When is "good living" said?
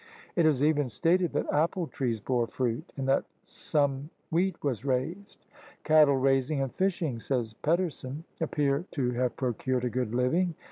9.91-10.55